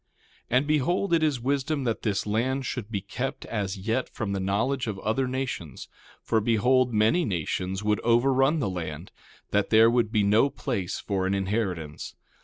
1:8 0.49 0.57
And 0.57 0.65
behold, 0.65 1.13
it 1.13 1.21
is 1.21 1.39
wisdom 1.39 1.83
that 1.83 2.01
this 2.01 2.25
land 2.25 2.65
should 2.65 2.89
be 2.89 3.01
kept 3.01 3.45
as 3.45 3.77
yet 3.77 4.09
from 4.09 4.31
the 4.33 4.39
knowledge 4.39 4.87
of 4.87 4.97
other 4.97 5.27
nations; 5.27 5.89
for 6.23 6.41
behold, 6.41 6.91
many 6.91 7.23
nations 7.23 7.83
would 7.83 7.99
overrun 7.99 8.57
the 8.57 8.67
land, 8.67 9.11
that 9.51 9.69
there 9.69 9.91
would 9.91 10.11
be 10.11 10.23
no 10.23 10.49
place 10.49 10.99
for 10.99 11.27
an 11.27 11.35
inheritance. 11.35 12.15